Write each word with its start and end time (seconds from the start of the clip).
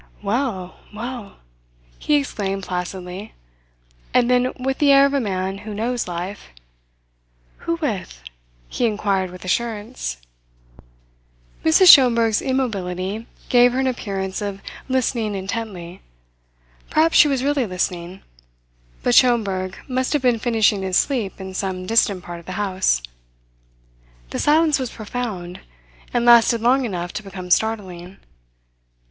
"Well! 0.23 0.77
Well!" 0.91 1.37
he 1.99 2.15
exclaimed 2.15 2.63
placidly; 2.63 3.33
and 4.15 4.31
then, 4.31 4.51
with 4.59 4.79
the 4.79 4.91
air 4.91 5.05
of 5.05 5.13
a 5.13 5.19
man 5.19 5.59
who 5.59 5.75
knows 5.75 6.07
life: 6.07 6.45
"Who 7.57 7.75
with?" 7.75 8.23
he 8.67 8.87
inquired 8.87 9.29
with 9.29 9.45
assurance. 9.45 10.17
Mrs. 11.63 11.89
Schomberg's 11.93 12.41
immobility 12.41 13.27
gave 13.49 13.73
her 13.73 13.79
an 13.79 13.85
appearance 13.85 14.41
of 14.41 14.61
listening 14.89 15.35
intently. 15.35 16.01
Perhaps 16.89 17.15
she 17.15 17.27
was 17.27 17.43
really 17.43 17.67
listening; 17.67 18.23
but 19.03 19.13
Schomberg 19.13 19.77
must 19.87 20.13
have 20.13 20.21
been 20.23 20.39
finishing 20.39 20.81
his 20.81 20.97
sleep 20.97 21.39
in 21.39 21.53
some 21.53 21.85
distant 21.85 22.23
part 22.23 22.39
of 22.39 22.47
the 22.47 22.53
house. 22.53 23.03
The 24.31 24.39
silence 24.39 24.79
was 24.79 24.89
profound, 24.89 25.59
and 26.11 26.25
lasted 26.25 26.59
long 26.59 26.85
enough 26.85 27.13
to 27.13 27.21
become 27.21 27.51
startling. 27.51 28.17